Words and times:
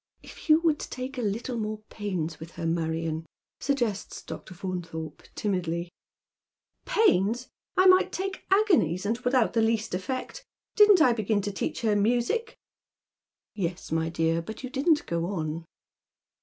"If 0.23 0.49
you 0.49 0.61
would 0.61 0.79
take 0.79 1.19
a 1.19 1.21
little 1.21 1.59
more 1.59 1.83
pains 1.91 2.39
with 2.39 2.53
her, 2.53 2.65
Marion," 2.65 3.23
suggests 3.59 4.23
Dr. 4.23 4.55
Faunthorpe, 4.55 5.21
timidly" 5.35 5.91
Pains! 6.95 7.49
I 7.77 7.85
might 7.85 8.11
take 8.11 8.43
agonies, 8.49 9.05
and 9.05 9.19
without 9.19 9.53
the 9.53 9.61
least 9.61 9.93
effect. 9.93 10.43
Didn't 10.75 11.03
I 11.03 11.13
begin 11.13 11.43
to 11.43 11.51
teach 11.51 11.81
her 11.81 11.95
music 11.95 12.57
""Yes, 13.53 13.91
my 13.91 14.09
dear, 14.09 14.41
but 14.41 14.63
you 14.63 14.71
didn't 14.71 15.05
go 15.05 15.27
on." 15.27 15.65